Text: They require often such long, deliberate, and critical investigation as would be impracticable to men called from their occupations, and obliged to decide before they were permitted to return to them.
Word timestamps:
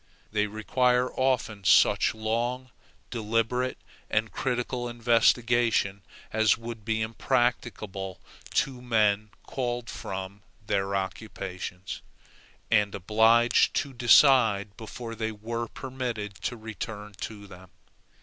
They 0.31 0.47
require 0.47 1.11
often 1.13 1.63
such 1.63 2.15
long, 2.15 2.71
deliberate, 3.11 3.77
and 4.09 4.31
critical 4.31 4.89
investigation 4.89 6.01
as 6.33 6.57
would 6.57 6.83
be 6.83 7.03
impracticable 7.03 8.19
to 8.55 8.81
men 8.81 9.29
called 9.45 9.91
from 9.91 10.41
their 10.65 10.95
occupations, 10.95 12.01
and 12.71 12.95
obliged 12.95 13.75
to 13.75 13.93
decide 13.93 14.75
before 14.75 15.13
they 15.13 15.31
were 15.31 15.67
permitted 15.67 16.33
to 16.45 16.57
return 16.57 17.13
to 17.19 17.45
them. 17.45 17.69